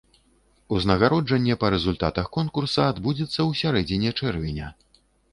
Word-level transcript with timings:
Узнагароджанне 0.75 1.57
па 1.63 1.67
рэзультатах 1.73 2.29
конкурса 2.37 2.85
адбудзецца 2.93 3.33
ў 3.33 3.51
сярэдзіне 3.61 4.09
чэрвеня. 4.19 4.71